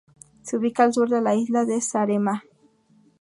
[0.41, 2.41] Se ubica al sur de la isla de Saaremaa.